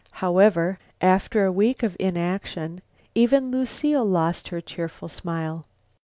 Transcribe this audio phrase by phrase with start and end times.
[0.13, 2.81] However, after a week of inaction,
[3.13, 5.67] even Lucile lost her cheerful smile.